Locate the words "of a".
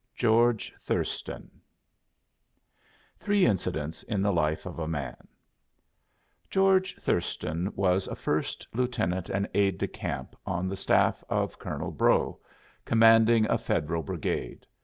4.65-4.87